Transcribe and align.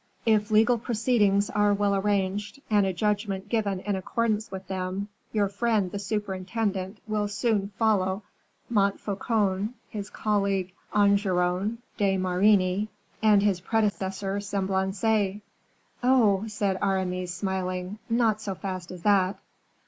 If 0.25 0.49
legal 0.49 0.79
proceedings 0.79 1.51
are 1.51 1.75
well 1.75 1.93
arranged, 1.93 2.59
and 2.71 2.87
a 2.87 2.91
judgment 2.91 3.49
given 3.49 3.81
in 3.81 3.95
accordance 3.95 4.49
with 4.49 4.65
them, 4.67 5.09
your 5.31 5.47
friend 5.47 5.91
the 5.91 5.99
superintendent 5.99 6.97
will 7.07 7.27
soon 7.27 7.67
follow 7.77 8.23
Montfaucon, 8.67 9.75
his 9.91 10.09
colleague 10.09 10.73
Enguerrand 10.95 11.77
de 11.97 12.17
Marigny, 12.17 12.87
and 13.21 13.43
his 13.43 13.61
predecessor, 13.61 14.39
Semblancay." 14.39 15.41
"Oh!" 16.01 16.45
said 16.47 16.79
Aramis, 16.81 17.31
smiling, 17.31 17.99
"not 18.09 18.41
so 18.41 18.55
fast 18.55 18.89
as 18.91 19.03
that." 19.03 19.39